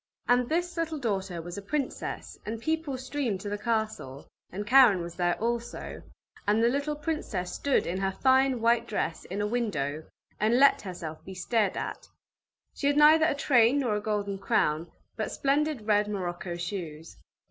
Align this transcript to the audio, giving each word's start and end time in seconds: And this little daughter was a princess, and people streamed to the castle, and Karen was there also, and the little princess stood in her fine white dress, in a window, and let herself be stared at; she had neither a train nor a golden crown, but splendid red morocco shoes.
And 0.27 0.49
this 0.49 0.77
little 0.77 0.97
daughter 0.97 1.43
was 1.43 1.59
a 1.59 1.61
princess, 1.61 2.35
and 2.43 2.59
people 2.59 2.97
streamed 2.97 3.39
to 3.41 3.49
the 3.49 3.57
castle, 3.59 4.25
and 4.51 4.65
Karen 4.65 5.01
was 5.03 5.13
there 5.13 5.39
also, 5.39 6.01
and 6.47 6.63
the 6.63 6.69
little 6.69 6.95
princess 6.95 7.53
stood 7.53 7.85
in 7.85 7.99
her 7.99 8.11
fine 8.11 8.61
white 8.61 8.87
dress, 8.87 9.25
in 9.25 9.41
a 9.41 9.45
window, 9.45 10.05
and 10.39 10.57
let 10.57 10.81
herself 10.81 11.23
be 11.23 11.35
stared 11.35 11.77
at; 11.77 12.07
she 12.73 12.87
had 12.87 12.97
neither 12.97 13.27
a 13.27 13.35
train 13.35 13.77
nor 13.77 13.93
a 13.95 14.01
golden 14.01 14.39
crown, 14.39 14.91
but 15.17 15.31
splendid 15.31 15.85
red 15.85 16.07
morocco 16.07 16.55
shoes. 16.55 17.17